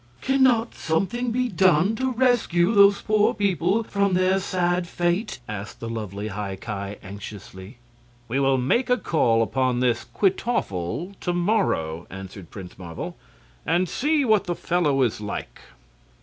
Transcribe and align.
"Can 0.19 0.41
not 0.41 0.73
something 0.73 1.29
be 1.31 1.47
done 1.47 1.95
to 1.97 2.11
rescue 2.11 2.73
these 2.73 3.03
poor 3.03 3.35
people 3.35 3.83
from 3.83 4.15
their 4.15 4.39
sad 4.39 4.87
fate?" 4.87 5.39
asked 5.47 5.79
the 5.79 5.87
lovely 5.89 6.29
High 6.29 6.55
Ki, 6.55 6.95
anxiously. 7.07 7.77
"We 8.27 8.39
will 8.39 8.57
make 8.57 8.89
a 8.89 8.97
call 8.97 9.43
upon 9.43 9.79
this 9.79 10.03
Kwytoffle 10.05 11.13
to 11.19 11.33
morrow," 11.33 12.07
answered 12.09 12.49
Prince 12.49 12.79
Marvel, 12.79 13.15
"and 13.63 13.87
see 13.87 14.25
what 14.25 14.45
the 14.45 14.55
fellow 14.55 15.03
is 15.03 15.21
like." 15.21 15.61